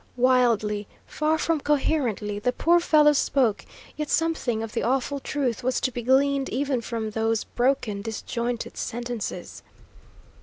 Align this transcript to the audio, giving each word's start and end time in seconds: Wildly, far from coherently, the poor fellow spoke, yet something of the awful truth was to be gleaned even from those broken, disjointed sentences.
Wildly, 0.17 0.87
far 1.05 1.37
from 1.37 1.59
coherently, 1.61 2.39
the 2.39 2.51
poor 2.51 2.79
fellow 2.79 3.13
spoke, 3.13 3.65
yet 3.95 4.09
something 4.09 4.63
of 4.63 4.73
the 4.73 4.81
awful 4.81 5.19
truth 5.19 5.63
was 5.63 5.79
to 5.79 5.91
be 5.91 6.01
gleaned 6.01 6.49
even 6.49 6.81
from 6.81 7.11
those 7.11 7.43
broken, 7.43 8.01
disjointed 8.01 8.77
sentences. 8.77 9.61